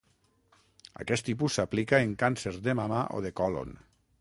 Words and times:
Aquest 1.03 1.27
tipus 1.27 1.59
s'aplica 1.59 1.99
en 2.07 2.15
càncers 2.25 2.59
de 2.69 2.77
mama 2.81 3.03
o 3.19 3.25
de 3.27 3.37
còlon. 3.43 3.79